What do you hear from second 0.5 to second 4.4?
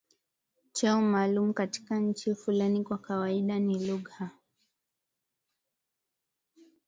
cheo maalumu katika nchi fulani Kwa kawaida ni lugha